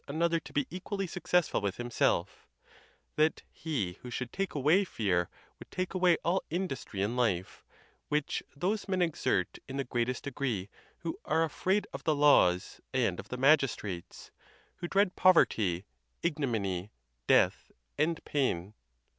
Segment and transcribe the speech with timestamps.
[0.07, 2.47] another to be equally successful with himself;
[3.17, 7.63] that he who should take away fear would take away all industry in life,
[8.09, 10.69] which those men exert in the greatest degree
[11.01, 14.31] who are afraid of the laws and of the magistrates,
[14.77, 15.85] who dread poverty,
[16.23, 16.89] igno miny,
[17.27, 18.73] death, and pain.